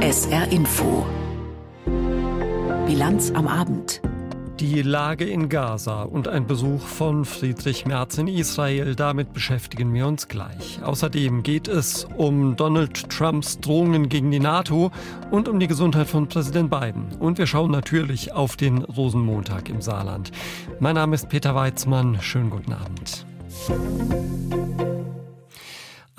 [0.00, 1.06] SR Info.
[2.86, 4.00] Bilanz am Abend.
[4.58, 10.06] Die Lage in Gaza und ein Besuch von Friedrich Merz in Israel, damit beschäftigen wir
[10.06, 10.82] uns gleich.
[10.82, 14.90] Außerdem geht es um Donald Trumps Drohungen gegen die NATO
[15.30, 17.06] und um die Gesundheit von Präsident Biden.
[17.20, 20.32] Und wir schauen natürlich auf den Rosenmontag im Saarland.
[20.80, 22.20] Mein Name ist Peter Weizmann.
[22.20, 23.24] Schönen guten Abend.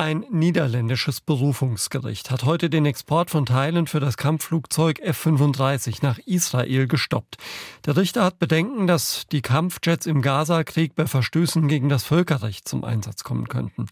[0.01, 6.87] Ein niederländisches Berufungsgericht hat heute den Export von Teilen für das Kampfflugzeug F-35 nach Israel
[6.87, 7.37] gestoppt.
[7.85, 12.83] Der Richter hat Bedenken, dass die Kampfjets im Gaza-Krieg bei Verstößen gegen das Völkerrecht zum
[12.83, 13.89] Einsatz kommen könnten.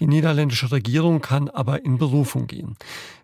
[0.00, 2.76] Die niederländische Regierung kann aber in Berufung gehen.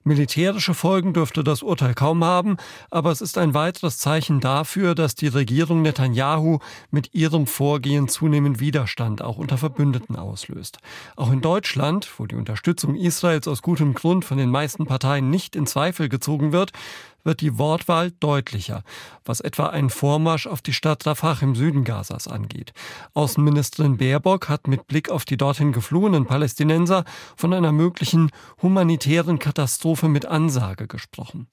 [0.04, 2.56] Militärische Folgen dürfte das Urteil kaum haben,
[2.90, 6.58] aber es ist ein weiteres Zeichen dafür, dass die Regierung Netanyahu
[6.90, 10.78] mit ihrem Vorgehen zunehmend Widerstand auch unter Verbündeten auslöst.
[11.14, 15.54] Auch in Deutschland, wo die Unterstützung Israels aus gutem Grund von den meisten Parteien nicht
[15.54, 16.72] in Zweifel gezogen wird,
[17.24, 18.82] wird die Wortwahl deutlicher,
[19.24, 22.72] was etwa einen Vormarsch auf die Stadt Rafah im Süden Gazas angeht.
[23.14, 27.04] Außenministerin Baerbock hat mit Blick auf die dorthin geflohenen Palästinenser
[27.36, 31.48] von einer möglichen humanitären Katastrophe mit Ansage gesprochen.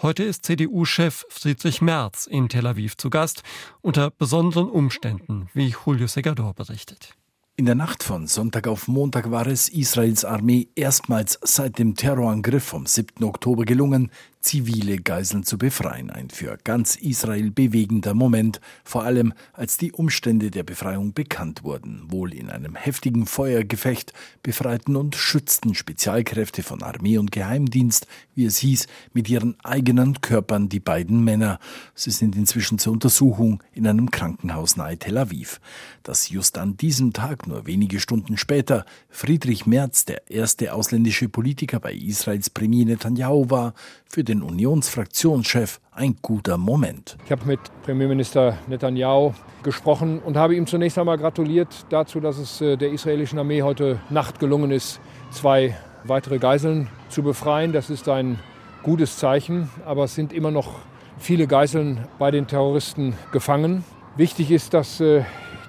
[0.00, 3.42] Heute ist CDU-Chef Friedrich Merz in Tel Aviv zu Gast,
[3.80, 7.16] unter besonderen Umständen, wie Julio Segador berichtet.
[7.54, 12.64] In der Nacht von Sonntag auf Montag war es Israels Armee erstmals seit dem Terrorangriff
[12.64, 13.22] vom 7.
[13.24, 14.10] Oktober gelungen,
[14.42, 16.10] zivile Geiseln zu befreien.
[16.10, 22.02] Ein für ganz Israel bewegender Moment, vor allem als die Umstände der Befreiung bekannt wurden.
[22.08, 28.58] Wohl in einem heftigen Feuergefecht befreiten und schützten Spezialkräfte von Armee und Geheimdienst, wie es
[28.58, 31.58] hieß, mit ihren eigenen Körpern die beiden Männer.
[31.94, 35.60] Sie sind inzwischen zur Untersuchung in einem Krankenhaus nahe Tel Aviv.
[36.02, 41.78] Dass just an diesem Tag, nur wenige Stunden später, Friedrich Merz, der erste ausländische Politiker
[41.78, 43.74] bei Israels Premier Netanyahu war,
[44.08, 47.18] für den Unionsfraktionschef ein guter Moment.
[47.26, 49.32] Ich habe mit Premierminister Netanyahu
[49.62, 53.98] gesprochen und habe ihm zunächst einmal gratuliert dazu, dass es äh, der israelischen Armee heute
[54.08, 55.00] Nacht gelungen ist,
[55.30, 57.72] zwei weitere Geiseln zu befreien.
[57.72, 58.38] Das ist ein
[58.82, 60.76] gutes Zeichen, aber es sind immer noch
[61.18, 63.84] viele Geiseln bei den Terroristen gefangen.
[64.16, 65.24] Wichtig ist, dass äh,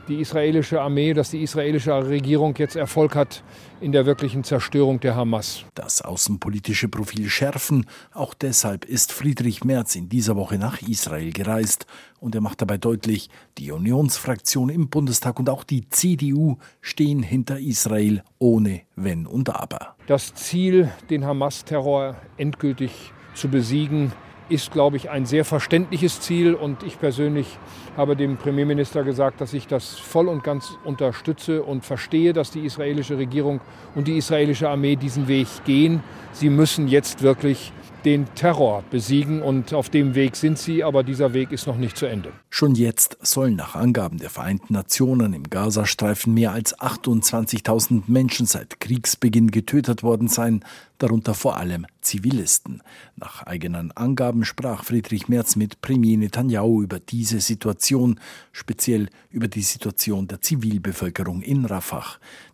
[0.08, 3.44] die israelische Armee, dass die israelische Regierung jetzt Erfolg hat
[3.80, 5.66] in der wirklichen Zerstörung der Hamas.
[5.76, 7.86] Das außenpolitische Profil schärfen.
[8.14, 11.86] Auch deshalb ist Friedrich Merz in dieser Woche nach Israel gereist.
[12.20, 17.60] Und er macht dabei deutlich, die Unionsfraktion im Bundestag und auch die CDU stehen hinter
[17.60, 19.96] Israel ohne Wenn und Aber.
[20.08, 24.14] Das Ziel, den Hamas-Terror endgültig zu besiegen,
[24.50, 26.54] ist, glaube ich, ein sehr verständliches Ziel.
[26.54, 27.58] Und ich persönlich
[27.98, 32.66] habe dem Premierminister gesagt, dass ich das voll und ganz unterstütze und verstehe, dass die
[32.66, 33.62] israelische Regierung
[33.96, 36.04] und die israelische Armee diesen Weg gehen.
[36.32, 37.72] Sie müssen jetzt wirklich
[38.06, 41.98] den Terror besiegen und auf dem Weg sind sie, aber dieser Weg ist noch nicht
[41.98, 42.32] zu Ende.
[42.50, 48.80] Schon jetzt sollen nach Angaben der Vereinten Nationen im Gazastreifen mehr als 28.000 Menschen seit
[48.80, 50.64] Kriegsbeginn getötet worden sein,
[51.04, 52.82] darunter vor allem Zivilisten.
[53.16, 58.20] Nach eigenen Angaben sprach Friedrich Merz mit Premier Netanyahu über diese Situation,
[58.52, 62.06] speziell über die Situation der Zivilbevölkerung in Rafah.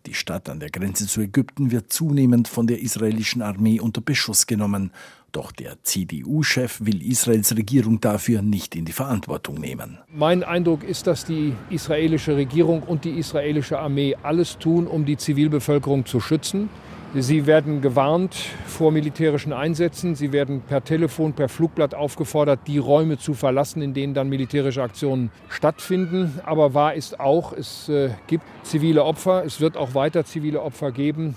[0.06, 4.46] Die Stadt an der Grenze zu Ägypten wird zunehmend von der israelischen Armee unter Beschuss
[4.46, 4.92] genommen.
[5.32, 9.98] Doch der CDU-Chef will Israels Regierung dafür nicht in die Verantwortung nehmen.
[10.08, 15.16] Mein Eindruck ist, dass die israelische Regierung und die israelische Armee alles tun, um die
[15.16, 16.68] Zivilbevölkerung zu schützen.
[17.14, 18.36] Sie werden gewarnt
[18.66, 20.14] vor militärischen Einsätzen.
[20.14, 24.80] Sie werden per Telefon, per Flugblatt aufgefordert, die Räume zu verlassen, in denen dann militärische
[24.80, 26.38] Aktionen stattfinden.
[26.46, 29.44] Aber wahr ist auch, es äh, gibt zivile Opfer.
[29.44, 31.34] Es wird auch weiter zivile Opfer geben.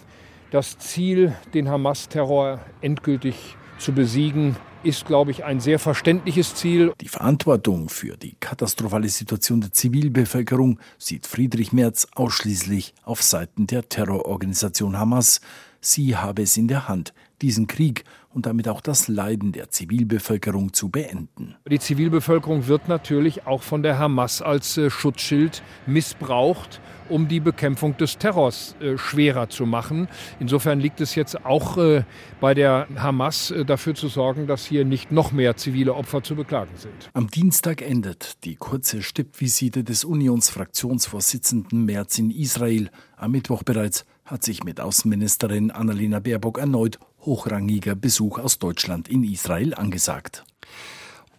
[0.52, 6.94] Das Ziel, den Hamas-Terror endgültig zu besiegen, ist, glaube ich, ein sehr verständliches Ziel.
[7.00, 13.88] Die Verantwortung für die katastrophale Situation der Zivilbevölkerung sieht Friedrich Merz ausschließlich auf Seiten der
[13.88, 15.42] Terrororganisation Hamas.
[15.80, 18.04] Sie habe es in der Hand, diesen Krieg
[18.34, 21.56] und damit auch das Leiden der Zivilbevölkerung zu beenden.
[21.70, 27.98] Die Zivilbevölkerung wird natürlich auch von der Hamas als äh, Schutzschild missbraucht um die Bekämpfung
[27.98, 30.08] des Terrors äh, schwerer zu machen.
[30.40, 32.06] Insofern liegt es jetzt auch äh,
[32.40, 36.72] bei der Hamas dafür zu sorgen, dass hier nicht noch mehr zivile Opfer zu beklagen
[36.78, 37.10] sind.
[37.14, 42.90] Am Dienstag endet die kurze Stippvisite des Unionsfraktionsvorsitzenden Merz in Israel.
[43.18, 49.24] Am Mittwoch bereits hat sich mit Außenministerin Annalena Baerbock erneut hochrangiger Besuch aus Deutschland in
[49.24, 50.46] Israel angesagt.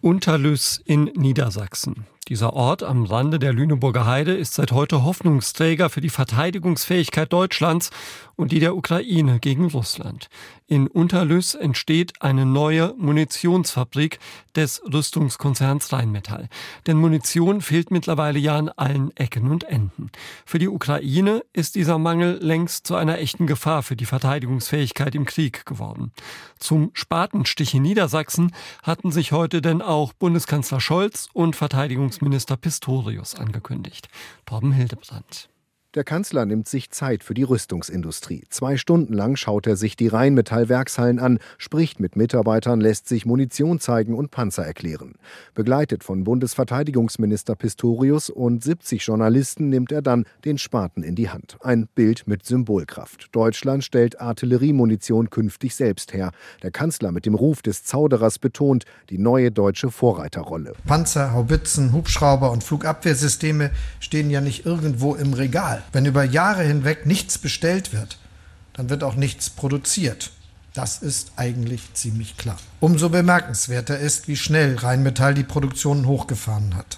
[0.01, 2.05] Unterlüss in Niedersachsen.
[2.27, 7.91] Dieser Ort am Rande der Lüneburger Heide ist seit heute Hoffnungsträger für die Verteidigungsfähigkeit Deutschlands
[8.35, 10.27] und die der Ukraine gegen Russland.
[10.67, 14.17] In Unterlüss entsteht eine neue Munitionsfabrik
[14.55, 16.49] des Rüstungskonzerns Rheinmetall.
[16.87, 20.09] Denn Munition fehlt mittlerweile ja an allen Ecken und Enden.
[20.45, 25.25] Für die Ukraine ist dieser Mangel längst zu einer echten Gefahr für die Verteidigungsfähigkeit im
[25.25, 26.11] Krieg geworden.
[26.57, 28.51] Zum Spatenstich in Niedersachsen
[28.81, 31.55] hatten sich heute denn auch Bundeskanzler Scholz und
[32.15, 34.07] Verteidigungsminister Pistorius angekündigt.
[34.45, 35.49] Torben Hildebrand.
[35.95, 38.43] Der Kanzler nimmt sich Zeit für die Rüstungsindustrie.
[38.49, 43.79] Zwei Stunden lang schaut er sich die Rheinmetall-Werkshallen an, spricht mit Mitarbeitern, lässt sich Munition
[43.79, 45.13] zeigen und Panzer erklären.
[45.53, 51.55] Begleitet von Bundesverteidigungsminister Pistorius und 70 Journalisten nimmt er dann den Spaten in die Hand.
[51.61, 53.29] Ein Bild mit Symbolkraft.
[53.31, 56.31] Deutschland stellt Artilleriemunition künftig selbst her.
[56.61, 60.73] Der Kanzler mit dem Ruf des Zauderers betont die neue deutsche Vorreiterrolle.
[60.85, 63.71] Panzer, Haubitzen, Hubschrauber und Flugabwehrsysteme
[64.01, 65.84] stehen ja nicht irgendwo im Regal.
[65.91, 68.17] Wenn über Jahre hinweg nichts bestellt wird,
[68.73, 70.31] dann wird auch nichts produziert.
[70.73, 72.57] Das ist eigentlich ziemlich klar.
[72.81, 76.97] Umso bemerkenswerter ist, wie schnell Rheinmetall die Produktion hochgefahren hat.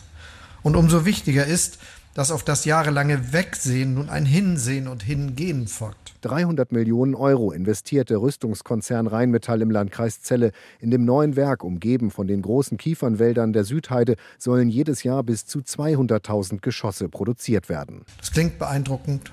[0.64, 1.78] Und umso wichtiger ist,
[2.18, 6.16] dass auf das jahrelange Wegsehen nun ein Hinsehen und Hingehen folgt.
[6.22, 10.52] 300 Millionen Euro investierte Rüstungskonzern Rheinmetall im Landkreis Celle.
[10.80, 15.46] In dem neuen Werk, umgeben von den großen Kiefernwäldern der Südheide, sollen jedes Jahr bis
[15.46, 18.02] zu 200.000 Geschosse produziert werden.
[18.18, 19.32] Das klingt beeindruckend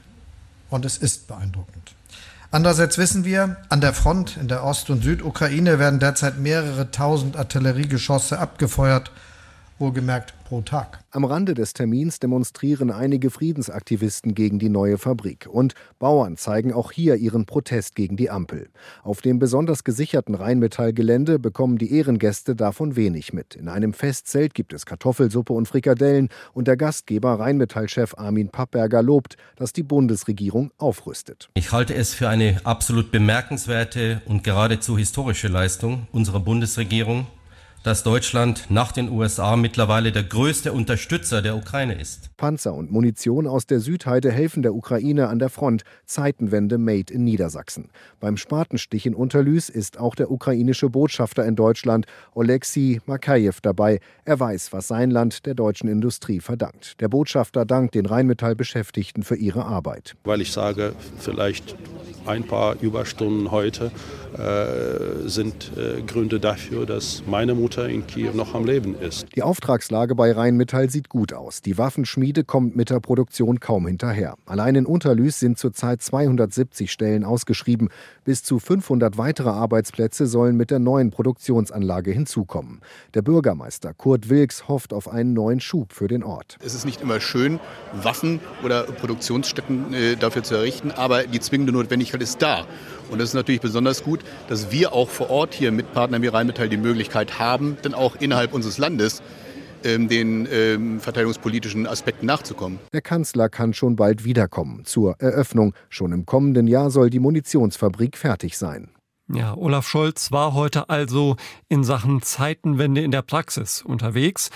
[0.68, 1.94] und es ist beeindruckend.
[2.50, 7.38] Andererseits wissen wir, an der Front in der Ost- und Südukraine werden derzeit mehrere tausend
[7.38, 9.10] Artilleriegeschosse abgefeuert
[9.78, 11.00] wohlgemerkt pro Tag.
[11.10, 16.92] Am Rande des Termins demonstrieren einige Friedensaktivisten gegen die neue Fabrik und Bauern zeigen auch
[16.92, 18.68] hier ihren Protest gegen die Ampel.
[19.02, 23.54] Auf dem besonders gesicherten Rheinmetallgelände bekommen die Ehrengäste davon wenig mit.
[23.54, 29.36] In einem Festzelt gibt es Kartoffelsuppe und Frikadellen und der Gastgeber Rheinmetallchef Armin Pappberger lobt,
[29.56, 31.48] dass die Bundesregierung aufrüstet.
[31.54, 37.26] Ich halte es für eine absolut bemerkenswerte und geradezu historische Leistung unserer Bundesregierung,
[37.84, 42.30] dass Deutschland nach den USA mittlerweile der größte Unterstützer der Ukraine ist.
[42.36, 45.82] Panzer und Munition aus der Südheide helfen der Ukraine an der Front.
[46.06, 47.90] Zeitenwende made in Niedersachsen.
[48.20, 54.00] Beim Spatenstich in Unterlüß ist auch der ukrainische Botschafter in Deutschland, Oleksiy Makajew, dabei.
[54.24, 57.00] Er weiß, was sein Land der deutschen Industrie verdankt.
[57.00, 60.14] Der Botschafter dankt den Rheinmetall-Beschäftigten für ihre Arbeit.
[60.24, 61.76] Weil ich sage, vielleicht
[62.26, 63.90] ein paar Überstunden heute
[64.36, 69.26] äh, sind äh, Gründe dafür, dass meine Mutter in Kiew noch am Leben ist.
[69.36, 71.62] Die Auftragslage bei Rheinmetall sieht gut aus.
[71.62, 74.34] Die Waffenschmiede kommt mit der Produktion kaum hinterher.
[74.46, 77.90] Allein in Unterlüß sind zurzeit 270 Stellen ausgeschrieben.
[78.24, 82.80] Bis zu 500 weitere Arbeitsplätze sollen mit der neuen Produktionsanlage hinzukommen.
[83.14, 86.58] Der Bürgermeister Kurt Wilks hofft auf einen neuen Schub für den Ort.
[86.64, 87.60] Es ist nicht immer schön,
[87.92, 92.66] Waffen oder Produktionsstätten äh, dafür zu errichten, aber die zwingende Notwendigkeit ist da.
[93.10, 96.28] Und das ist natürlich besonders gut, dass wir auch vor Ort hier mit Partnern wie
[96.28, 99.22] Rheinmetall die Möglichkeit haben, dann auch innerhalb unseres Landes
[99.84, 102.78] den ähm, verteidigungspolitischen Aspekten nachzukommen.
[102.92, 105.74] Der Kanzler kann schon bald wiederkommen zur Eröffnung.
[105.88, 108.90] Schon im kommenden Jahr soll die Munitionsfabrik fertig sein.
[109.32, 111.36] Ja, Olaf Scholz war heute also
[111.68, 114.50] in Sachen Zeitenwende in der Praxis unterwegs.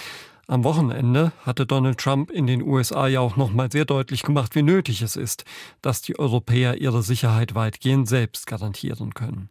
[0.50, 4.62] Am Wochenende hatte Donald Trump in den USA ja auch nochmal sehr deutlich gemacht, wie
[4.62, 5.44] nötig es ist,
[5.82, 9.50] dass die Europäer ihre Sicherheit weitgehend selbst garantieren können.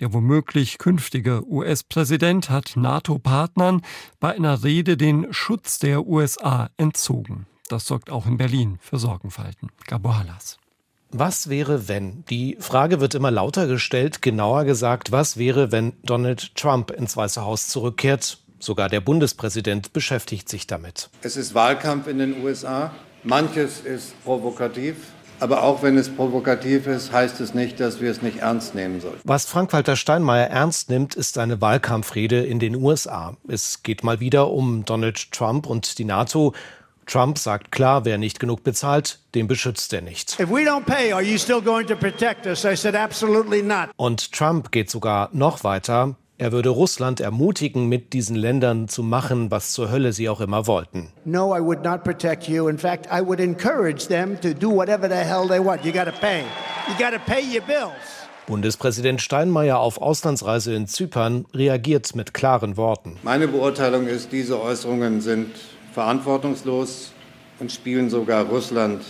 [0.00, 3.82] Der womöglich künftige US-Präsident hat NATO-Partnern
[4.18, 7.46] bei einer Rede den Schutz der USA entzogen.
[7.68, 9.68] Das sorgt auch in Berlin für Sorgenfalten.
[9.86, 10.58] Gabo Hallas.
[11.12, 12.24] Was wäre, wenn?
[12.24, 14.22] Die Frage wird immer lauter gestellt.
[14.22, 20.48] Genauer gesagt, was wäre, wenn Donald Trump ins Weiße Haus zurückkehrt Sogar der Bundespräsident beschäftigt
[20.48, 21.10] sich damit.
[21.22, 22.92] Es ist Wahlkampf in den USA.
[23.24, 24.94] Manches ist provokativ.
[25.40, 29.00] Aber auch wenn es provokativ ist, heißt es nicht, dass wir es nicht ernst nehmen
[29.00, 29.18] sollten.
[29.24, 33.36] Was Frank-Walter Steinmeier ernst nimmt, ist eine Wahlkampfrede in den USA.
[33.48, 36.54] Es geht mal wieder um Donald Trump und die NATO.
[37.06, 40.38] Trump sagt klar, wer nicht genug bezahlt, den beschützt er nicht.
[43.96, 46.14] Und Trump geht sogar noch weiter.
[46.42, 50.66] Er würde Russland ermutigen, mit diesen Ländern zu machen, was zur Hölle sie auch immer
[50.66, 51.12] wollten.
[51.24, 52.66] No, I would not protect you.
[52.66, 55.84] In fact, I would encourage them to do whatever the hell they want.
[55.84, 56.42] You got to pay.
[56.88, 57.92] You got to pay your bills.
[58.48, 63.18] Bundespräsident Steinmeier auf Auslandsreise in Zypern reagiert mit klaren Worten.
[63.22, 65.54] Meine Beurteilung ist, diese Äußerungen sind
[65.92, 67.12] verantwortungslos
[67.60, 69.02] und spielen sogar Russland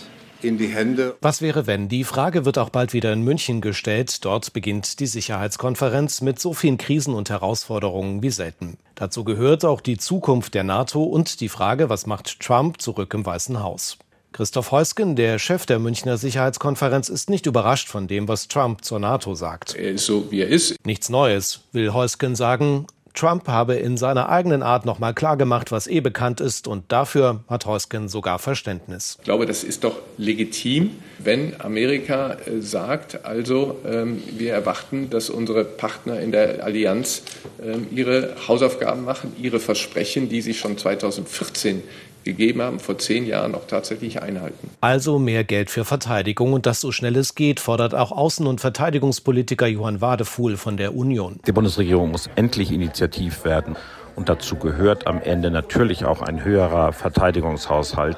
[0.43, 1.15] in die Hände.
[1.21, 1.89] Was wäre, wenn?
[1.89, 4.25] Die Frage wird auch bald wieder in München gestellt.
[4.25, 8.77] Dort beginnt die Sicherheitskonferenz mit so vielen Krisen und Herausforderungen wie selten.
[8.95, 13.25] Dazu gehört auch die Zukunft der NATO und die Frage, was macht Trump zurück im
[13.25, 13.97] Weißen Haus.
[14.33, 18.99] Christoph Heusgen, der Chef der Münchner Sicherheitskonferenz, ist nicht überrascht von dem, was Trump zur
[18.99, 19.75] NATO sagt.
[19.75, 20.75] Er ist so, wie er ist.
[20.83, 22.87] Nichts Neues, will Heusgen sagen.
[23.13, 27.65] Trump habe in seiner eigenen Art nochmal klargemacht, was eh bekannt ist, und dafür hat
[27.65, 29.17] Heusgen sogar Verständnis.
[29.19, 35.29] Ich glaube, das ist doch legitim, wenn Amerika äh, sagt, also ähm, wir erwarten, dass
[35.29, 37.23] unsere Partner in der Allianz
[37.63, 41.83] ähm, ihre Hausaufgaben machen, ihre Versprechen, die sie schon 2014
[42.23, 44.69] gegeben haben, vor zehn Jahren auch tatsächlich einhalten.
[44.81, 48.61] Also mehr Geld für Verteidigung und das so schnell es geht, fordert auch Außen- und
[48.61, 51.39] Verteidigungspolitiker Johann Wadefuhl von der Union.
[51.45, 53.75] Die Bundesregierung muss endlich initiativ werden
[54.15, 58.17] und dazu gehört am Ende natürlich auch ein höherer Verteidigungshaushalt.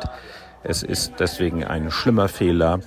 [0.63, 2.79] Es ist deswegen ein schlimmer Fehler,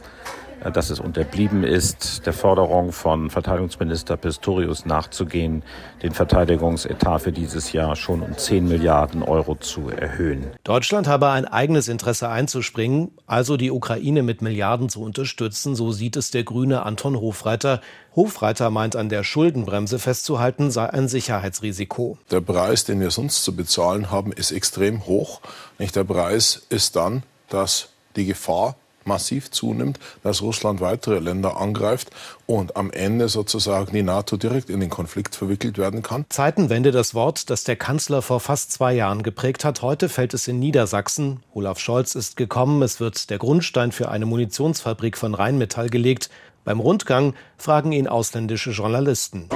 [0.73, 5.63] dass es unterblieben ist, der Forderung von Verteidigungsminister Pistorius nachzugehen,
[6.03, 10.49] den Verteidigungsetat für dieses Jahr schon um 10 Milliarden Euro zu erhöhen.
[10.65, 16.17] Deutschland habe ein eigenes Interesse einzuspringen, also die Ukraine mit Milliarden zu unterstützen, so sieht
[16.17, 17.81] es der Grüne Anton Hofreiter.
[18.17, 22.19] Hofreiter meint, an der Schuldenbremse festzuhalten sei ein Sicherheitsrisiko.
[22.31, 25.41] Der Preis, den wir sonst zu bezahlen haben, ist extrem hoch.
[25.79, 28.77] Der Preis ist dann, dass die Gefahr
[29.09, 32.11] massiv zunimmt, dass Russland weitere Länder angreift
[32.47, 36.25] und am Ende sozusagen die NATO direkt in den Konflikt verwickelt werden kann.
[36.29, 39.83] Zeitenwende, das Wort, das der Kanzler vor fast zwei Jahren geprägt hat.
[39.83, 41.41] Heute fällt es in Niedersachsen.
[41.53, 42.83] Olaf Scholz ist gekommen.
[42.83, 46.31] Es wird der Grundstein für eine Munitionsfabrik von Rheinmetall gelegt.
[46.69, 49.49] Beim Rundgang fragen ihn ausländische Journalisten,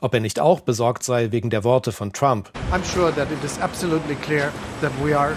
[0.00, 2.50] ob er nicht auch besorgt sei wegen der Worte von Trump.
[2.72, 5.36] I'm sure that it is absolutely clear that we are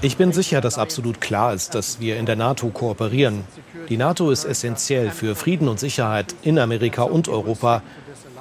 [0.00, 3.44] ich bin sicher, dass absolut klar ist, dass wir in der NATO kooperieren.
[3.88, 7.82] Die NATO ist essentiell für Frieden und Sicherheit in Amerika und Europa.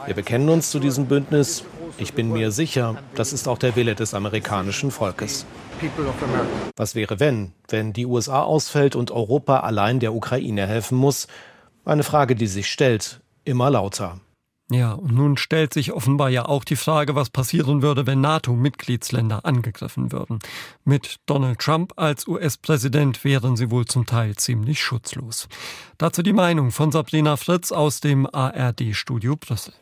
[0.05, 1.63] Wir bekennen uns zu diesem Bündnis.
[1.97, 5.45] Ich bin mir sicher, das ist auch der Wille des amerikanischen Volkes.
[6.77, 11.27] Was wäre, wenn, wenn die USA ausfällt und Europa allein der Ukraine helfen muss?
[11.83, 14.19] Eine Frage, die sich stellt, immer lauter.
[14.71, 19.43] Ja, und nun stellt sich offenbar ja auch die Frage, was passieren würde, wenn NATO-Mitgliedsländer
[19.43, 20.39] angegriffen würden.
[20.85, 25.49] Mit Donald Trump als US-Präsident wären sie wohl zum Teil ziemlich schutzlos.
[25.97, 29.73] Dazu die Meinung von Sabrina Fritz aus dem ARD-Studio Brüssel.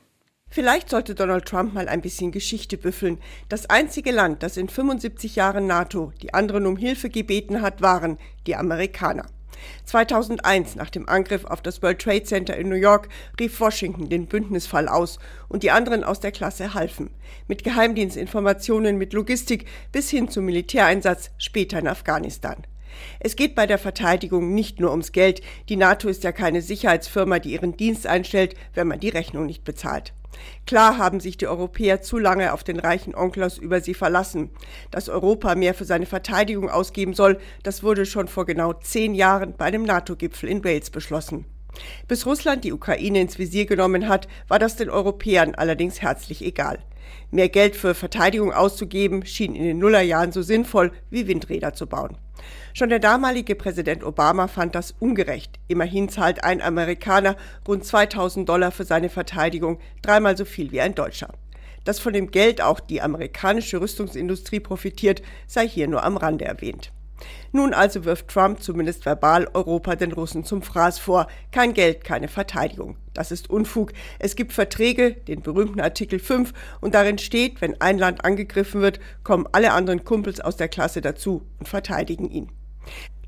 [0.50, 3.20] Vielleicht sollte Donald Trump mal ein bisschen Geschichte büffeln.
[3.48, 8.18] Das einzige Land, das in 75 Jahren NATO die anderen um Hilfe gebeten hat, waren
[8.48, 9.28] die Amerikaner.
[9.86, 14.28] 2001, nach dem Angriff auf das World Trade Center in New York, rief Washington den
[14.28, 17.10] Bündnisfall aus und die anderen aus der Klasse halfen.
[17.48, 22.66] Mit Geheimdienstinformationen, mit Logistik bis hin zum Militäreinsatz später in Afghanistan.
[23.20, 25.42] Es geht bei der Verteidigung nicht nur ums Geld.
[25.70, 29.64] Die NATO ist ja keine Sicherheitsfirma, die ihren Dienst einstellt, wenn man die Rechnung nicht
[29.64, 30.14] bezahlt.
[30.66, 34.52] Klar haben sich die Europäer zu lange auf den reichen Onkel aus Übersee verlassen.
[34.92, 39.54] Dass Europa mehr für seine Verteidigung ausgeben soll, das wurde schon vor genau zehn Jahren
[39.58, 41.46] bei einem NATO-Gipfel in Wales beschlossen.
[42.08, 46.80] Bis Russland die Ukraine ins Visier genommen hat, war das den Europäern allerdings herzlich egal.
[47.32, 52.18] Mehr Geld für Verteidigung auszugeben schien in den Nullerjahren so sinnvoll wie Windräder zu bauen.
[52.74, 55.60] Schon der damalige Präsident Obama fand das ungerecht.
[55.68, 57.36] Immerhin zahlt ein Amerikaner
[57.68, 61.34] rund 2000 Dollar für seine Verteidigung, dreimal so viel wie ein Deutscher.
[61.84, 66.92] Dass von dem Geld auch die amerikanische Rüstungsindustrie profitiert, sei hier nur am Rande erwähnt.
[67.52, 71.28] Nun also wirft Trump zumindest verbal Europa den Russen zum Fraß vor.
[71.52, 72.98] Kein Geld, keine Verteidigung.
[73.14, 73.92] Das ist Unfug.
[74.20, 79.00] Es gibt Verträge, den berühmten Artikel 5, und darin steht, wenn ein Land angegriffen wird,
[79.24, 82.52] kommen alle anderen Kumpels aus der Klasse dazu und verteidigen ihn.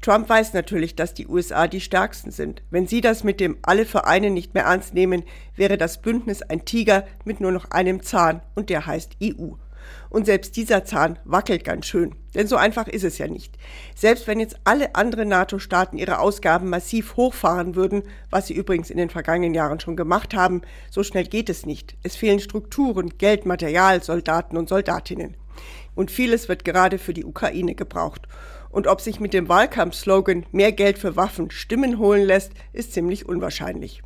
[0.02, 2.64] Trump weiß natürlich, dass die USA die stärksten sind.
[2.72, 5.24] Wenn sie das mit dem alle Vereine nicht mehr ernst nehmen,
[5.56, 9.52] wäre das Bündnis ein Tiger mit nur noch einem Zahn und der heißt EU.
[10.12, 12.16] Und selbst dieser Zahn wackelt ganz schön.
[12.36, 13.58] Denn so einfach ist es ja nicht.
[13.96, 18.98] Selbst wenn jetzt alle anderen NATO-Staaten ihre Ausgaben massiv hochfahren würden, was sie übrigens in
[18.98, 21.96] den vergangenen Jahren schon gemacht haben, so schnell geht es nicht.
[22.04, 25.38] Es fehlen Strukturen, Geld, Material, Soldaten und Soldatinnen.
[25.96, 28.28] Und vieles wird gerade für die Ukraine gebraucht.
[28.70, 33.30] Und ob sich mit dem Wahlkampfslogan mehr Geld für Waffen Stimmen holen lässt, ist ziemlich
[33.30, 34.02] unwahrscheinlich.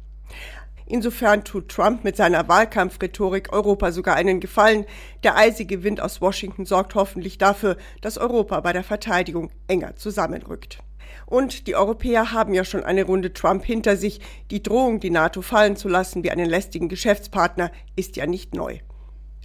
[0.88, 4.86] Insofern tut Trump mit seiner Wahlkampfrhetorik Europa sogar einen Gefallen.
[5.24, 10.80] Der eisige Wind aus Washington sorgt hoffentlich dafür, dass Europa bei der Verteidigung enger zusammenrückt.
[11.25, 14.20] Und die Europäer haben ja schon eine Runde Trump hinter sich.
[14.51, 18.80] Die Drohung, die NATO fallen zu lassen wie einen lästigen Geschäftspartner, ist ja nicht neu.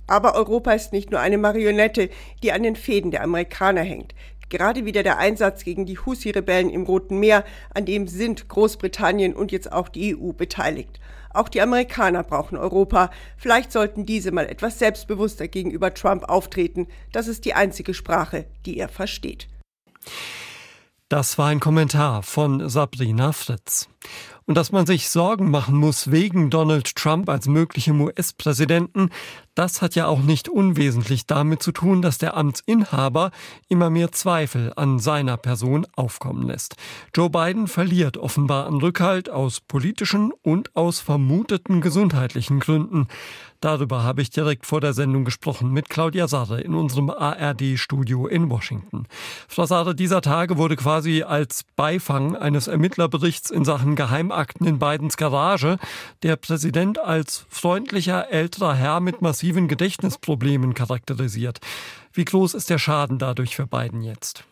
[0.06, 2.10] Aber Europa ist nicht nur eine Marionette,
[2.42, 4.14] die an den Fäden der Amerikaner hängt.
[4.50, 9.52] Gerade wieder der Einsatz gegen die Husi-Rebellen im Roten Meer, an dem sind Großbritannien und
[9.52, 10.98] jetzt auch die EU beteiligt.
[11.32, 13.10] Auch die Amerikaner brauchen Europa.
[13.36, 16.88] Vielleicht sollten diese mal etwas selbstbewusster gegenüber Trump auftreten.
[17.12, 19.48] Das ist die einzige Sprache, die er versteht.
[21.08, 23.88] Das war ein Kommentar von Sabrina Fritz.
[24.46, 29.10] Und dass man sich Sorgen machen muss wegen Donald Trump als möglichem US-Präsidenten,
[29.54, 33.30] das hat ja auch nicht unwesentlich damit zu tun, dass der Amtsinhaber
[33.68, 36.76] immer mehr Zweifel an seiner Person aufkommen lässt.
[37.14, 43.08] Joe Biden verliert offenbar an Rückhalt aus politischen und aus vermuteten gesundheitlichen Gründen.
[43.60, 48.48] Darüber habe ich direkt vor der Sendung gesprochen mit Claudia Sarre in unserem ARD-Studio in
[48.48, 49.06] Washington.
[49.48, 53.96] Frau Sarre, dieser Tage wurde quasi als Beifang eines Ermittlerberichts in Sachen
[54.30, 55.78] Geheimakten in Bidens Garage
[56.22, 61.58] der Präsident als freundlicher älterer Herr mit massiven Gedächtnisproblemen charakterisiert.
[62.12, 64.44] Wie groß ist der Schaden dadurch für Biden jetzt?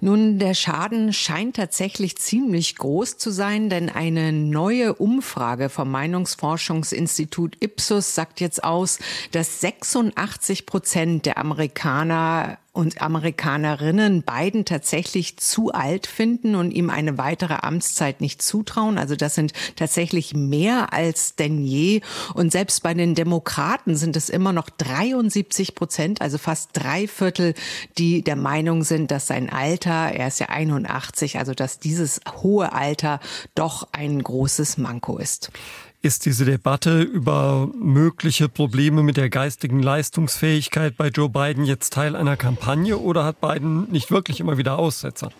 [0.00, 7.56] Nun, der Schaden scheint tatsächlich ziemlich groß zu sein, denn eine neue Umfrage vom Meinungsforschungsinstitut
[7.60, 9.00] Ipsos sagt jetzt aus,
[9.32, 17.18] dass 86 Prozent der Amerikaner und Amerikanerinnen Biden tatsächlich zu alt finden und ihm eine
[17.18, 18.96] weitere Amtszeit nicht zutrauen.
[18.96, 22.00] Also das sind tatsächlich mehr als denn je.
[22.34, 27.54] Und selbst bei den Demokraten sind es immer noch 73 Prozent, also fast drei Viertel,
[27.98, 32.72] die der Meinung sind, dass sein Alter, er ist ja 81, also dass dieses hohe
[32.72, 33.20] Alter
[33.54, 35.50] doch ein großes Manko ist.
[36.02, 42.16] Ist diese Debatte über mögliche Probleme mit der geistigen Leistungsfähigkeit bei Joe Biden jetzt Teil
[42.16, 45.30] einer Kampagne oder hat Biden nicht wirklich immer wieder Aussetzer?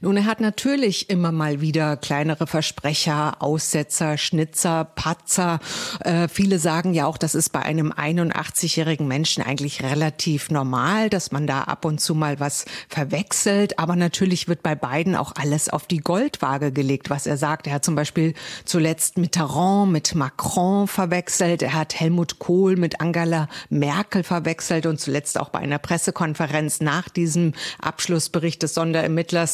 [0.00, 5.60] Nun, er hat natürlich immer mal wieder kleinere Versprecher, Aussetzer, Schnitzer, Patzer.
[6.00, 11.32] Äh, viele sagen ja auch, das ist bei einem 81-jährigen Menschen eigentlich relativ normal, dass
[11.32, 13.78] man da ab und zu mal was verwechselt.
[13.78, 17.66] Aber natürlich wird bei beiden auch alles auf die Goldwaage gelegt, was er sagt.
[17.66, 21.62] Er hat zum Beispiel zuletzt Mitterrand mit Macron verwechselt.
[21.62, 27.08] Er hat Helmut Kohl mit Angela Merkel verwechselt und zuletzt auch bei einer Pressekonferenz nach
[27.08, 29.53] diesem Abschlussbericht des Sonderermittlers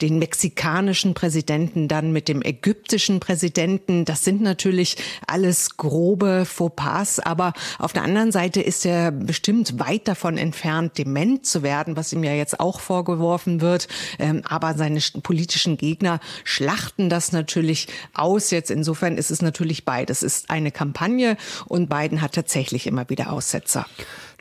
[0.00, 4.04] den mexikanischen Präsidenten, dann mit dem ägyptischen Präsidenten.
[4.04, 10.08] Das sind natürlich alles grobe Fauxpas, aber auf der anderen Seite ist er bestimmt weit
[10.08, 13.88] davon entfernt, dement zu werden, was ihm ja jetzt auch vorgeworfen wird.
[14.18, 18.50] Ähm, aber seine politischen Gegner schlachten das natürlich aus.
[18.50, 20.22] Jetzt insofern ist es natürlich beides.
[20.22, 23.86] Es ist eine Kampagne und Biden hat tatsächlich immer wieder Aussetzer.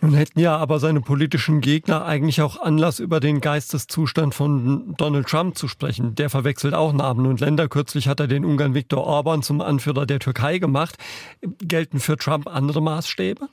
[0.02, 5.28] Nun hätten ja aber seine politischen Gegner eigentlich auch Anlass, über den Geisteszustand von Donald
[5.28, 6.14] Trump zu sprechen.
[6.14, 7.68] Der verwechselt auch Namen und Länder.
[7.68, 10.98] Kürzlich hat er den Ungarn Viktor Orban zum Anführer der Türkei gemacht.
[11.42, 13.50] Gelten für Trump andere Maßstäbe?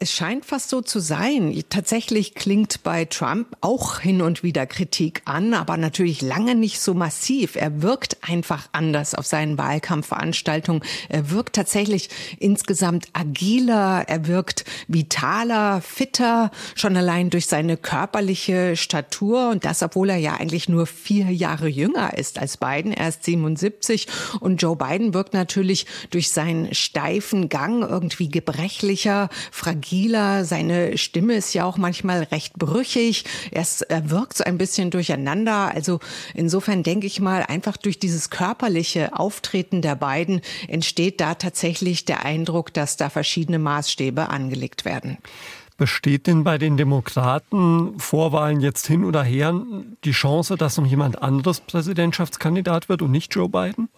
[0.00, 1.60] Es scheint fast so zu sein.
[1.70, 6.94] Tatsächlich klingt bei Trump auch hin und wieder Kritik an, aber natürlich lange nicht so
[6.94, 7.56] massiv.
[7.56, 10.84] Er wirkt einfach anders auf seinen Wahlkampfveranstaltungen.
[11.08, 19.50] Er wirkt tatsächlich insgesamt agiler, er wirkt vitaler, fitter, schon allein durch seine körperliche Statur
[19.50, 22.92] und das, obwohl er ja eigentlich nur vier Jahre jünger ist als Biden.
[22.92, 24.06] Er ist 77
[24.38, 30.44] und Joe Biden wirkt natürlich durch seinen steifen Gang irgendwie gebrechlicher, fragil fragiler.
[30.44, 33.24] Seine Stimme ist ja auch manchmal recht brüchig.
[33.50, 35.74] Er, ist, er wirkt so ein bisschen durcheinander.
[35.74, 36.00] Also
[36.34, 42.24] insofern denke ich mal, einfach durch dieses körperliche Auftreten der beiden entsteht da tatsächlich der
[42.24, 45.18] Eindruck, dass da verschiedene Maßstäbe angelegt werden.
[45.76, 49.54] Besteht denn bei den Demokraten Vorwahlen jetzt hin oder her
[50.04, 53.88] die Chance, dass noch jemand anderes Präsidentschaftskandidat wird und nicht Joe Biden?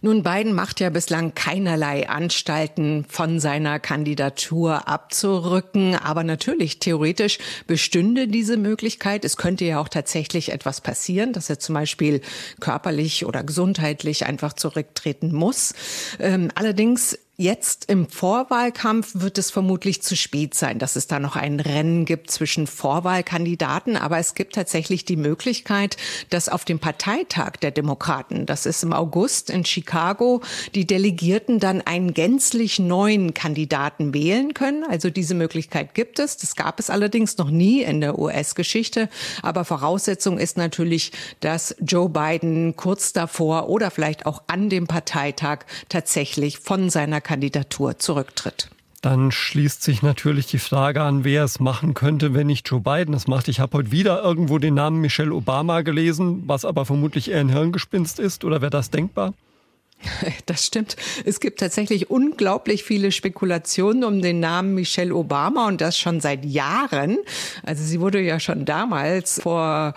[0.00, 5.94] Nun, Biden macht ja bislang keinerlei Anstalten, von seiner Kandidatur abzurücken.
[5.94, 9.24] Aber natürlich, theoretisch bestünde diese Möglichkeit.
[9.24, 12.20] Es könnte ja auch tatsächlich etwas passieren, dass er zum Beispiel
[12.60, 15.74] körperlich oder gesundheitlich einfach zurücktreten muss.
[16.18, 21.34] Ähm, allerdings Jetzt im Vorwahlkampf wird es vermutlich zu spät sein, dass es da noch
[21.34, 23.96] ein Rennen gibt zwischen Vorwahlkandidaten.
[23.96, 25.96] Aber es gibt tatsächlich die Möglichkeit,
[26.28, 30.42] dass auf dem Parteitag der Demokraten, das ist im August in Chicago,
[30.74, 34.84] die Delegierten dann einen gänzlich neuen Kandidaten wählen können.
[34.84, 36.36] Also diese Möglichkeit gibt es.
[36.36, 39.08] Das gab es allerdings noch nie in der US-Geschichte.
[39.40, 45.60] Aber Voraussetzung ist natürlich, dass Joe Biden kurz davor oder vielleicht auch an dem Parteitag
[45.88, 48.68] tatsächlich von seiner Kandidatur zurücktritt.
[49.02, 53.14] Dann schließt sich natürlich die Frage an, wer es machen könnte, wenn nicht Joe Biden
[53.14, 53.48] es macht.
[53.48, 57.48] Ich habe heute wieder irgendwo den Namen Michelle Obama gelesen, was aber vermutlich eher ein
[57.48, 58.44] Hirngespinst ist.
[58.44, 59.34] Oder wäre das denkbar?
[60.46, 60.96] Das stimmt.
[61.24, 66.44] Es gibt tatsächlich unglaublich viele Spekulationen um den Namen Michelle Obama und das schon seit
[66.44, 67.18] Jahren.
[67.62, 69.94] Also sie wurde ja schon damals vor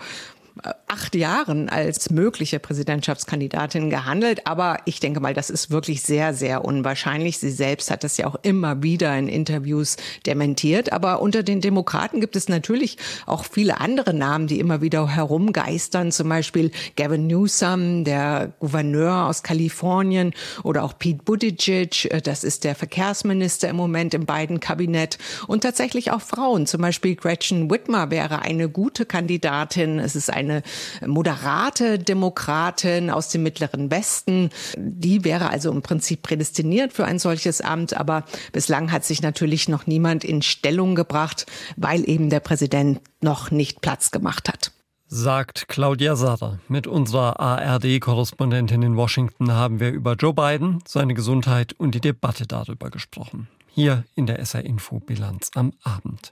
[0.86, 4.46] acht Jahren als mögliche Präsidentschaftskandidatin gehandelt.
[4.46, 7.38] Aber ich denke mal, das ist wirklich sehr, sehr unwahrscheinlich.
[7.38, 10.92] Sie selbst hat das ja auch immer wieder in Interviews dementiert.
[10.92, 16.12] Aber unter den Demokraten gibt es natürlich auch viele andere Namen, die immer wieder herumgeistern.
[16.12, 22.08] Zum Beispiel Gavin Newsom, der Gouverneur aus Kalifornien oder auch Pete Buttigieg.
[22.24, 25.18] Das ist der Verkehrsminister im Moment im beiden Kabinett.
[25.46, 26.66] Und tatsächlich auch Frauen.
[26.66, 29.98] Zum Beispiel Gretchen Whitmer wäre eine gute Kandidatin.
[29.98, 30.62] Es ist eine
[31.06, 34.50] moderate Demokratin aus dem Mittleren Westen.
[34.76, 37.96] Die wäre also im Prinzip prädestiniert für ein solches Amt.
[37.96, 43.50] Aber bislang hat sich natürlich noch niemand in Stellung gebracht, weil eben der Präsident noch
[43.50, 44.72] nicht Platz gemacht hat.
[45.08, 46.58] Sagt Claudia Satter.
[46.66, 52.46] Mit unserer ARD-Korrespondentin in Washington haben wir über Joe Biden, seine Gesundheit und die Debatte
[52.46, 53.46] darüber gesprochen.
[53.68, 56.30] Hier in der SR-Info-Bilanz am Abend.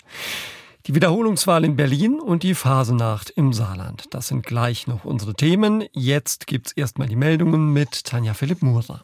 [0.86, 4.12] Die Wiederholungswahl in Berlin und die Phasenacht im Saarland.
[4.12, 5.84] Das sind gleich noch unsere Themen.
[5.92, 9.02] Jetzt gibt's erstmal die Meldungen mit Tanja Philipp Murer.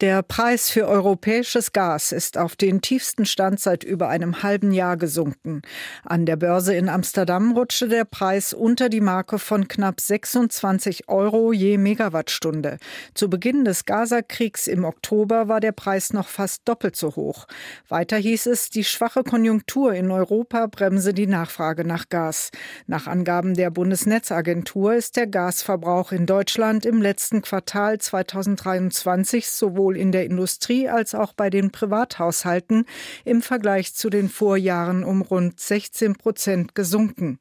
[0.00, 4.96] Der Preis für europäisches Gas ist auf den tiefsten Stand seit über einem halben Jahr
[4.96, 5.62] gesunken.
[6.04, 11.52] An der Börse in Amsterdam rutschte der Preis unter die Marke von knapp 26 Euro
[11.52, 12.76] je Megawattstunde.
[13.14, 17.48] Zu Beginn des Gaza-Kriegs im Oktober war der Preis noch fast doppelt so hoch.
[17.88, 22.52] Weiter hieß es, die schwache Konjunktur in Europa bremse die Nachfrage nach Gas.
[22.86, 29.96] Nach Angaben der Bundesnetzagentur ist der Gasverbrauch in Deutschland im letzten Quartal 2023 sowohl sowohl
[29.96, 32.84] in der Industrie als auch bei den Privathaushalten
[33.24, 37.38] im Vergleich zu den Vorjahren um rund 16 Prozent gesunken.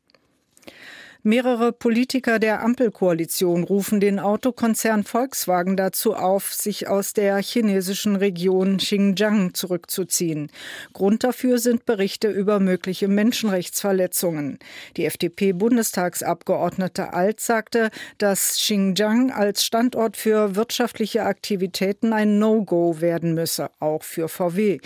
[1.23, 8.77] Mehrere Politiker der Ampelkoalition rufen den Autokonzern Volkswagen dazu auf, sich aus der chinesischen Region
[8.77, 10.51] Xinjiang zurückzuziehen.
[10.93, 14.59] Grund dafür sind Berichte über mögliche Menschenrechtsverletzungen.
[14.95, 23.71] Die FDP-Bundestagsabgeordnete Alt sagte, dass Xinjiang als Standort für wirtschaftliche Aktivitäten ein No-Go werden müsse,
[23.79, 24.79] auch für VW.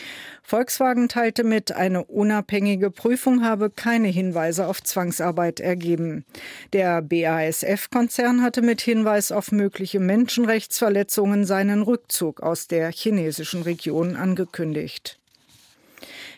[0.43, 6.20] Volkswagen teilte mit, eine unabhängige Prüfung habe keine Hinweise auf Zwangsarbeit ergeben.
[6.73, 15.20] Der BASF-Konzern hatte mit Hinweis auf mögliche Menschenrechtsverletzungen seinen Rückzug aus der chinesischen Region angekündigt.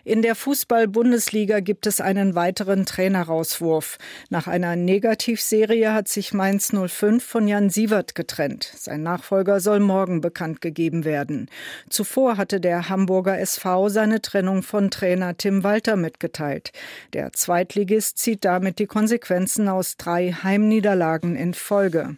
[0.06, 3.98] In der Fußball-Bundesliga gibt es einen weiteren Trainerauswurf.
[4.30, 8.70] Nach einer Negativserie hat sich Mainz 05 von Jan Sievert getrennt.
[8.76, 11.50] Sein Nachfolger soll morgen bekannt gegeben werden.
[11.90, 16.74] Zuvor hatte der Hamburger SV seine Trennung von Trainer Tim Walter mitgeteilt.
[17.14, 22.18] Der Zweitligist zieht damit die Konsequenzen aus drei Heimniederlagen in Folge.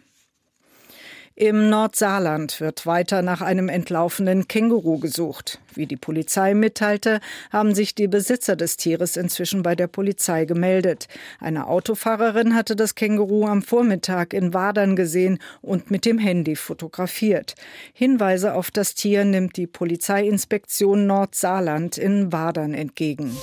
[1.38, 5.60] Im Nordsaarland wird weiter nach einem entlaufenen Känguru gesucht.
[5.74, 7.20] Wie die Polizei mitteilte,
[7.52, 11.08] haben sich die Besitzer des Tieres inzwischen bei der Polizei gemeldet.
[11.38, 17.54] Eine Autofahrerin hatte das Känguru am Vormittag in Wadern gesehen und mit dem Handy fotografiert.
[17.92, 23.36] Hinweise auf das Tier nimmt die Polizeiinspektion Nordsaarland in Wadern entgegen.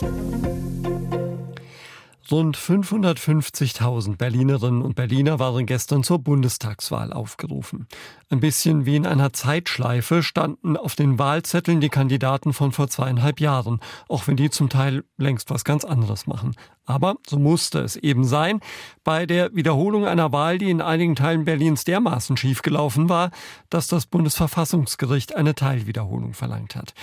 [2.32, 7.88] Rund 550.000 Berlinerinnen und Berliner waren gestern zur Bundestagswahl aufgerufen.
[8.34, 13.40] Ein bisschen wie in einer Zeitschleife standen auf den Wahlzetteln die Kandidaten von vor zweieinhalb
[13.40, 16.56] Jahren, auch wenn die zum Teil längst was ganz anderes machen.
[16.86, 18.60] Aber so musste es eben sein.
[19.04, 23.32] Bei der Wiederholung einer Wahl, die in einigen Teilen Berlins dermaßen schiefgelaufen war,
[23.70, 26.94] dass das Bundesverfassungsgericht eine Teilwiederholung verlangt hat.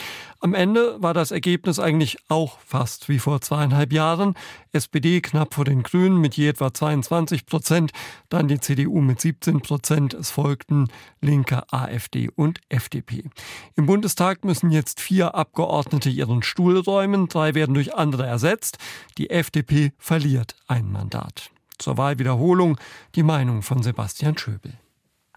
[0.40, 4.34] Am Ende war das Ergebnis eigentlich auch fast wie vor zweieinhalb Jahren.
[4.72, 7.92] SPD knapp vor den Grünen mit je etwa 22 Prozent,
[8.28, 10.12] dann die CDU mit 17 Prozent.
[10.12, 10.88] Es folgten
[11.20, 13.24] Linke, AfD und FDP.
[13.76, 17.28] Im Bundestag müssen jetzt vier Abgeordnete ihren Stuhl räumen.
[17.28, 18.78] Drei werden durch andere ersetzt.
[19.18, 21.50] Die FDP verliert ein Mandat.
[21.78, 22.78] Zur Wahlwiederholung
[23.14, 24.74] die Meinung von Sebastian Schöbel.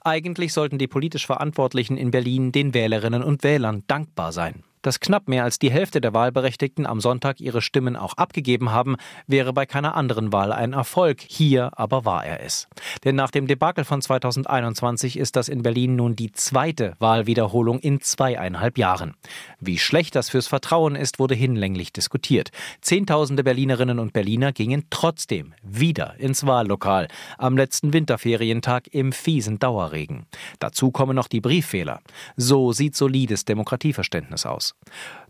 [0.04, 4.63] Eigentlich sollten die politisch Verantwortlichen in Berlin den Wählerinnen und Wählern dankbar sein.
[4.84, 8.98] Dass knapp mehr als die Hälfte der Wahlberechtigten am Sonntag ihre Stimmen auch abgegeben haben,
[9.28, 11.22] wäre bei keiner anderen Wahl ein Erfolg.
[11.26, 12.67] Hier aber war er es.
[13.06, 18.02] Denn nach dem Debakel von 2021 ist das in Berlin nun die zweite Wahlwiederholung in
[18.02, 19.13] zweieinhalb Jahren.
[19.62, 22.52] Wie schlecht das fürs Vertrauen ist, wurde hinlänglich diskutiert.
[22.82, 30.26] Zehntausende Berlinerinnen und Berliner gingen trotzdem wieder ins Wahllokal am letzten Winterferientag im fiesen Dauerregen.
[30.60, 32.02] Dazu kommen noch die Brieffehler.
[32.36, 34.72] So sieht solides Demokratieverständnis aus.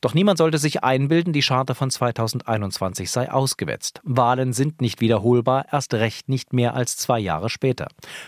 [0.02, 4.02] Doch niemand sollte sich einbilden, die Charta von 2021 sei ausgewetzt.
[4.04, 7.88] Wahlen sind nicht wiederholbar, erst recht nicht mehr als zwei Jahre später.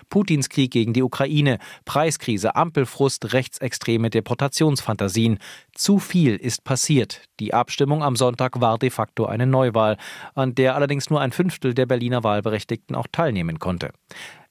[0.09, 5.39] Putins Krieg gegen die Ukraine, Preiskrise, Ampelfrust, rechtsextreme Deportationsfantasien.
[5.73, 7.23] Zu viel ist passiert.
[7.41, 9.97] Die Abstimmung am Sonntag war de facto eine Neuwahl,
[10.33, 13.91] an der allerdings nur ein Fünftel der Berliner Wahlberechtigten auch teilnehmen konnte.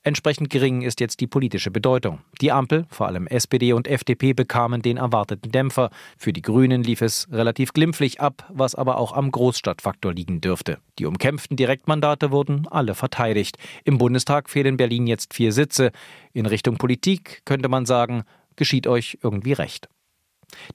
[0.07, 2.19] Entsprechend gering ist jetzt die politische Bedeutung.
[2.43, 5.89] Die Ampel, vor allem SPD und FDP, bekamen den erwarteten Dämpfer.
[6.19, 10.77] Für die Grünen lief es relativ glimpflich ab, was aber auch am Großstadtfaktor liegen dürfte.
[10.99, 13.57] Die umkämpften Direktmandate wurden alle verteidigt.
[13.85, 15.91] Im Bundestag fehlen Berlin jetzt vier Sitze.
[16.35, 18.25] In Richtung Politik könnte man sagen,
[18.57, 19.89] geschieht euch irgendwie recht.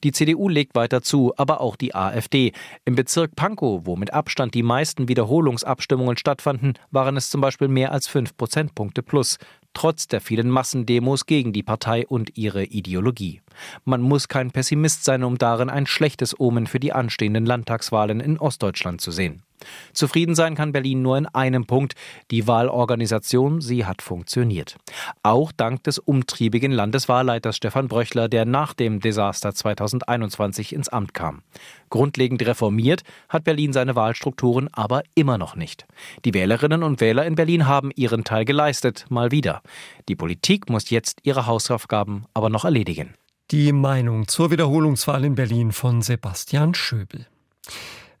[0.04, 2.52] Die CDU legt weiter zu, aber auch die AfD.
[2.84, 7.92] Im Bezirk Pankow, wo mit Abstand die meisten Wiederholungsabstimmungen stattfanden, waren es zum Beispiel mehr
[7.92, 9.38] als fünf Prozentpunkte plus,
[9.74, 13.40] trotz der vielen Massendemos gegen die Partei und ihre Ideologie.
[13.84, 18.38] Man muss kein Pessimist sein, um darin ein schlechtes Omen für die anstehenden Landtagswahlen in
[18.38, 19.42] Ostdeutschland zu sehen.
[19.92, 21.94] Zufrieden sein kann Berlin nur in einem Punkt.
[22.30, 24.76] Die Wahlorganisation, sie hat funktioniert.
[25.22, 31.42] Auch dank des umtriebigen Landeswahlleiters Stefan Bröchler, der nach dem Desaster 2021 ins Amt kam.
[31.90, 35.86] Grundlegend reformiert hat Berlin seine Wahlstrukturen aber immer noch nicht.
[36.24, 39.62] Die Wählerinnen und Wähler in Berlin haben ihren Teil geleistet, mal wieder.
[40.08, 43.14] Die Politik muss jetzt ihre Hausaufgaben aber noch erledigen.
[43.50, 47.26] Die Meinung zur Wiederholungswahl in Berlin von Sebastian Schöbel.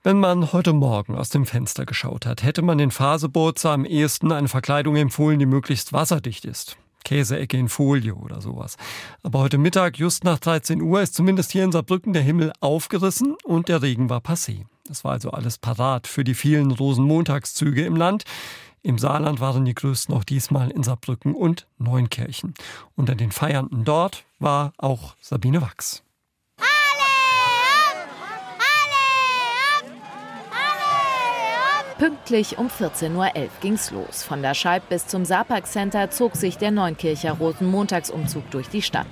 [0.02, 4.32] Wenn man heute Morgen aus dem Fenster geschaut hat, hätte man den Faseburzer am ehesten
[4.32, 6.78] eine Verkleidung empfohlen, die möglichst wasserdicht ist.
[7.04, 8.78] Käseecke in Folie oder sowas.
[9.22, 13.36] Aber heute Mittag, just nach 13 Uhr, ist zumindest hier in Saarbrücken der Himmel aufgerissen
[13.44, 14.64] und der Regen war passé.
[14.86, 18.24] Das war also alles parat für die vielen Rosenmontagszüge im Land.
[18.82, 22.54] Im Saarland waren die größten auch diesmal in Saarbrücken und Neunkirchen.
[22.96, 26.02] Unter den Feiernden dort war auch Sabine Wachs.
[32.00, 34.22] Pünktlich um 14.11 Uhr ging's los.
[34.22, 39.06] Von der Schalb bis zum Saarpark Center zog sich der Neunkircher Rosenmontagsumzug durch die Stadt.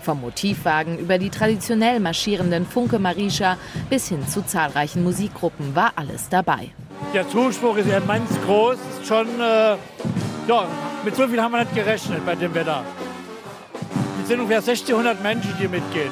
[0.00, 3.58] Vom Motivwagen über die traditionell marschierenden Funke Marischa
[3.90, 6.70] bis hin zu zahlreichen Musikgruppen war alles dabei.
[7.14, 8.78] Der Zuspruch ist immens groß.
[9.06, 9.76] Schon, äh,
[10.48, 10.66] ja,
[11.04, 12.82] mit so viel haben wir nicht gerechnet bei dem Wetter.
[14.20, 16.10] Es sind ungefähr 1600 Menschen, die mitgehen.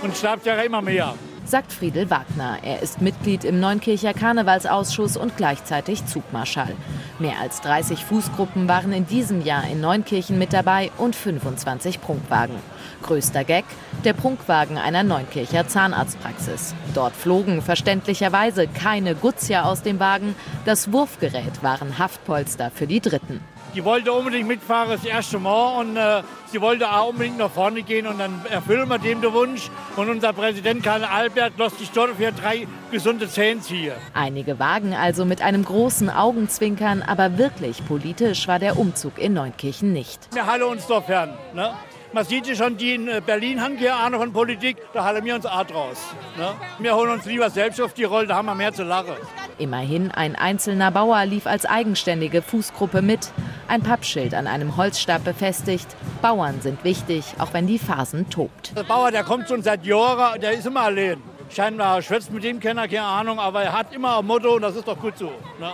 [0.00, 1.12] Und es schreibt ja immer mehr
[1.52, 2.60] sagt Friedel Wagner.
[2.62, 6.74] Er ist Mitglied im Neunkircher Karnevalsausschuss und gleichzeitig Zugmarschall.
[7.18, 12.56] Mehr als 30 Fußgruppen waren in diesem Jahr in Neunkirchen mit dabei und 25 Prunkwagen.
[13.02, 13.66] Größter Gag,
[14.02, 16.74] der Prunkwagen einer Neunkircher Zahnarztpraxis.
[16.94, 20.34] Dort flogen verständlicherweise keine Gutzia aus dem Wagen,
[20.64, 23.40] das Wurfgerät waren Haftpolster für die Dritten.
[23.74, 27.82] Die wollte unbedingt mitfahren das erste Mal und äh, sie wollte auch unbedingt nach vorne
[27.82, 29.70] gehen und dann erfüllen wir dem den Wunsch.
[29.96, 33.92] Und unser Präsident Karl Albert lässt sich dort für drei gesunde Zähne ziehen.
[34.12, 39.94] Einige Wagen also mit einem großen Augenzwinkern, aber wirklich politisch war der Umzug in Neunkirchen
[39.94, 40.28] nicht.
[40.34, 41.30] Wir halten uns doch fern.
[41.54, 41.70] Ne?
[42.14, 45.24] Man sieht ja schon, die in äh, Berlin haben keine Ahnung von Politik, da halten
[45.24, 45.96] wir uns auch draus.
[46.36, 46.52] Ne?
[46.78, 49.14] Wir holen uns lieber selbst auf die Rolle, da haben wir mehr zu lachen.
[49.56, 53.32] Immerhin, ein einzelner Bauer lief als eigenständige Fußgruppe mit.
[53.66, 55.86] Ein Pappschild an einem Holzstab befestigt.
[56.20, 58.76] Bauern sind wichtig, auch wenn die Phasen tobt.
[58.76, 61.16] Der Bauer, der kommt schon seit Jahren, der ist immer allein.
[61.48, 64.76] Scheinbar schwätzt mit dem keiner, keine Ahnung, aber er hat immer ein Motto und das
[64.76, 65.32] ist doch gut so.
[65.58, 65.72] Ne?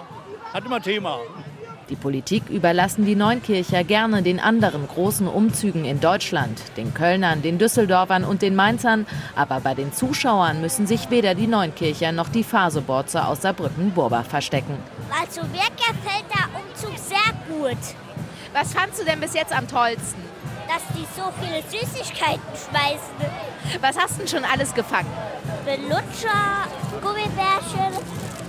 [0.53, 1.19] Hat immer Thema.
[1.89, 7.59] Die Politik überlassen die Neunkircher gerne den anderen großen Umzügen in Deutschland, den Kölnern, den
[7.59, 9.07] Düsseldorfern und den Mainzern.
[9.35, 14.77] Aber bei den Zuschauern müssen sich weder die Neunkircher noch die Faseborzer aus Saarbrücken-Burbach verstecken.
[15.19, 17.79] Also mir gefällt der Umzug sehr gut.
[18.53, 20.21] Was fandst du denn bis jetzt am tollsten?
[20.69, 23.81] Dass die so viele Süßigkeiten schmeißen.
[23.81, 25.09] Was hast du denn schon alles gefangen?
[25.65, 26.67] Belutscher,
[27.01, 27.95] Gummibärchen,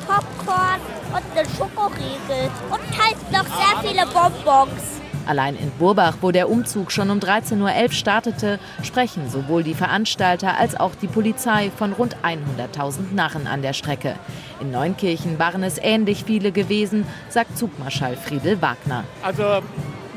[0.10, 0.82] Popcorn
[1.14, 5.00] und einen Schokoriegel und halt noch sehr viele Bonbons.
[5.28, 10.58] Allein in Burbach, wo der Umzug schon um 13.11 Uhr startete, sprechen sowohl die Veranstalter
[10.58, 14.16] als auch die Polizei von rund 100.000 Narren an der Strecke.
[14.60, 19.04] In Neunkirchen waren es ähnlich viele gewesen, sagt Zugmarschall Friedel Wagner.
[19.22, 19.44] Also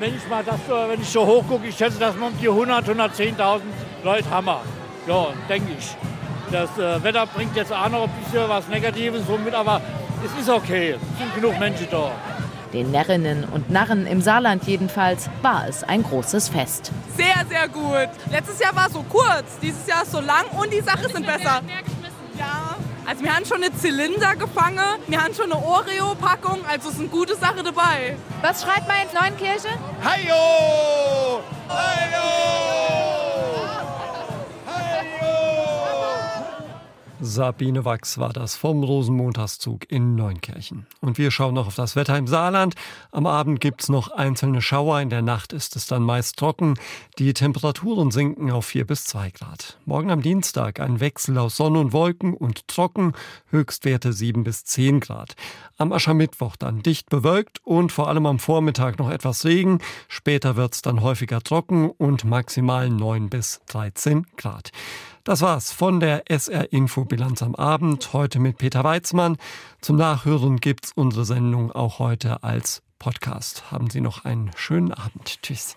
[0.01, 2.49] wenn ich mal das, wenn ich so hoch gucke, ich schätze, dass wir um die
[2.49, 3.61] 100, 110.000
[4.03, 4.47] Leute haben.
[5.07, 5.95] Ja, denke ich.
[6.53, 9.81] Das äh, Wetter bringt jetzt auch noch ein bisschen was Negatives mit, aber
[10.23, 10.91] es ist okay.
[10.91, 12.13] Es sind genug Menschen da.
[12.75, 16.93] Den Närrinnen und Narren im Saarland jedenfalls war es ein großes Fest.
[17.17, 18.11] Sehr, sehr gut.
[18.31, 21.27] Letztes Jahr war es so kurz, dieses Jahr ist so lang und die Sachen sind
[21.27, 21.63] besser.
[22.39, 22.77] Ja.
[23.07, 27.01] Also wir haben schon eine Zylinder gefangen, wir haben schon eine Oreo-Packung, also es ist
[27.01, 28.17] eine gute Sache dabei.
[28.43, 29.69] Was schreibt man in Neunkirche?
[30.03, 31.43] Heyo!
[31.69, 32.82] Heyo!
[37.25, 40.89] Sabine Wachs war das vom Rosenmontagszug in Neunkirchen.
[41.01, 42.75] Und wir schauen noch auf das Wetter im Saarland.
[43.13, 46.75] Am Abend gibt's noch einzelne Schauer, in der Nacht ist es dann meist trocken.
[47.21, 49.79] Die Temperaturen sinken auf 4 bis 2 Grad.
[49.85, 53.13] Morgen am Dienstag ein Wechsel aus Sonne und Wolken und trocken,
[53.51, 55.37] Höchstwerte 7 bis 10 Grad.
[55.79, 59.79] Am Aschermittwoch dann dicht bewölkt und vor allem am Vormittag noch etwas Regen.
[60.09, 64.73] Später wird's dann häufiger trocken und maximal 9 bis 13 Grad.
[65.25, 68.13] Das war's von der SR Info Bilanz am Abend.
[68.13, 69.37] Heute mit Peter Weizmann.
[69.81, 73.71] Zum Nachhören gibt's unsere Sendung auch heute als Podcast.
[73.71, 75.41] Haben Sie noch einen schönen Abend.
[75.43, 75.77] Tschüss.